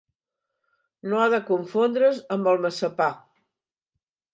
[1.11, 3.15] No ha de confondre's amb el massapà.